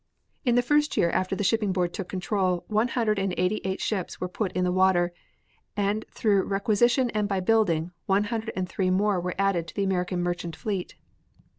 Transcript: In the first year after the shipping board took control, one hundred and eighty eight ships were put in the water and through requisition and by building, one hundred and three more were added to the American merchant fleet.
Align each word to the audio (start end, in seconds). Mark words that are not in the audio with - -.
In 0.43 0.55
the 0.55 0.63
first 0.63 0.97
year 0.97 1.11
after 1.11 1.35
the 1.35 1.43
shipping 1.43 1.71
board 1.71 1.93
took 1.93 2.09
control, 2.09 2.65
one 2.67 2.87
hundred 2.87 3.19
and 3.19 3.35
eighty 3.37 3.57
eight 3.63 3.79
ships 3.79 4.19
were 4.19 4.27
put 4.27 4.51
in 4.53 4.63
the 4.63 4.71
water 4.71 5.13
and 5.77 6.05
through 6.09 6.41
requisition 6.45 7.11
and 7.11 7.27
by 7.29 7.39
building, 7.39 7.91
one 8.07 8.23
hundred 8.23 8.51
and 8.55 8.67
three 8.67 8.89
more 8.89 9.21
were 9.21 9.35
added 9.37 9.67
to 9.67 9.75
the 9.75 9.83
American 9.83 10.23
merchant 10.23 10.55
fleet. 10.55 10.95